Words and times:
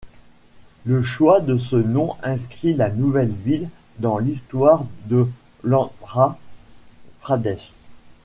Le 0.83 1.03
choix 1.03 1.41
de 1.41 1.57
ce 1.57 1.75
nom 1.75 2.15
inscrit 2.23 2.73
la 2.73 2.89
nouvelle 2.89 3.31
ville 3.45 3.69
dans 3.99 4.17
l'histoire 4.17 4.83
de 5.05 5.29
l'Andhra 5.63 6.39
Pradesh. 7.19 7.71